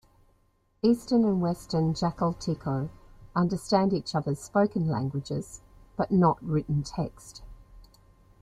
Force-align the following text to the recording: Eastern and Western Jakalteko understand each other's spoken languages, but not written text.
Eastern 0.81 1.23
and 1.25 1.41
Western 1.43 1.93
Jakalteko 1.93 2.89
understand 3.35 3.93
each 3.93 4.15
other's 4.15 4.39
spoken 4.39 4.87
languages, 4.87 5.61
but 5.95 6.09
not 6.11 6.41
written 6.43 6.81
text. 6.81 7.43